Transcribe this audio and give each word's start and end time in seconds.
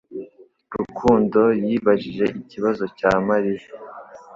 Rukundo 0.79 1.41
yibajije 1.67 2.25
ikibazo 2.41 2.83
cya 2.97 3.11
Mariya. 3.27 3.67